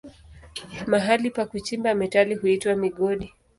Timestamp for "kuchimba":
1.45-1.93